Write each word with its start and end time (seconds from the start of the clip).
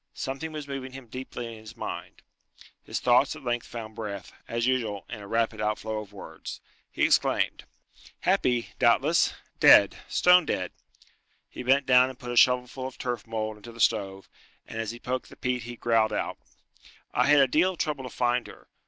Something 0.15 0.51
was 0.51 0.67
moving 0.67 0.93
him 0.93 1.05
deeply 1.05 1.45
in 1.45 1.59
his 1.59 1.77
mind. 1.77 2.23
His 2.83 2.99
thoughts 2.99 3.35
at 3.35 3.43
length 3.43 3.67
found 3.67 3.93
breath, 3.93 4.33
as 4.47 4.65
usual, 4.65 5.05
in 5.11 5.19
a 5.21 5.27
rapid 5.27 5.61
outflow 5.61 5.99
of 5.99 6.11
words. 6.11 6.59
He 6.91 7.03
exclaimed, 7.05 7.65
"Happy, 8.21 8.69
doubtless! 8.79 9.35
Dead! 9.59 9.97
stone 10.07 10.47
dead!" 10.47 10.71
He 11.47 11.61
bent 11.61 11.85
down, 11.85 12.09
and 12.09 12.17
put 12.17 12.31
a 12.31 12.35
shovelful 12.35 12.87
of 12.87 12.97
turf 12.97 13.27
mould 13.27 13.57
into 13.57 13.71
the 13.71 13.79
stove; 13.79 14.27
and 14.65 14.81
as 14.81 14.89
he 14.89 14.97
poked 14.97 15.29
the 15.29 15.35
peat 15.35 15.61
he 15.65 15.75
growled 15.75 16.11
out, 16.13 16.39
"I 17.13 17.27
had 17.27 17.39
a 17.39 17.47
deal 17.47 17.73
of 17.73 17.77
trouble 17.77 18.03
to 18.05 18.09
find 18.09 18.47
her. 18.47 18.69